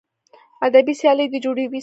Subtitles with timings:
[0.65, 1.79] ادبي سیالۍ دې جوړې سي.